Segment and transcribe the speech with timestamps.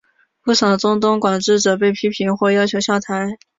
[0.41, 3.37] 不少中东管治者被批评或要求下台。